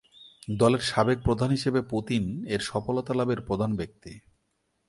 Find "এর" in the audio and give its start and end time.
2.47-2.61